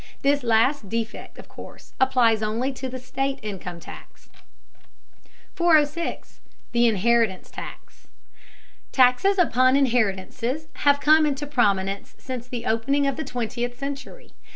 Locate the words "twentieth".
13.23-13.77